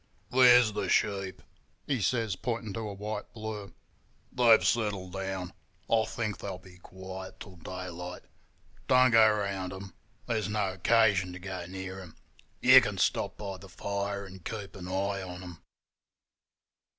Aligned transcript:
'There's 0.31 0.73
the 0.73 0.89
sheep,' 0.89 1.43
he 1.85 2.01
says, 2.01 2.35
pointing 2.35 2.73
to 2.73 2.79
a 2.79 2.91
white 2.91 3.31
blur. 3.35 3.71
'They've 4.31 4.65
settled 4.65 5.13
down. 5.13 5.53
I 5.87 6.05
think 6.05 6.39
they'll 6.39 6.57
be 6.57 6.79
quiet 6.79 7.39
till 7.39 7.57
daylight. 7.57 8.23
Don't 8.87 9.11
go 9.11 9.31
round 9.31 9.73
them; 9.73 9.93
there's 10.25 10.49
no 10.49 10.73
occasion 10.73 11.33
to 11.33 11.39
go 11.39 11.67
near 11.67 11.99
'em. 11.99 12.15
You 12.61 12.81
can 12.81 12.97
stop 12.97 13.37
by 13.37 13.57
the 13.59 13.69
fire 13.69 14.25
and 14.25 14.43
keep 14.43 14.75
an 14.75 14.87
eye 14.87 15.21
on 15.21 15.43
'em. 15.43 15.61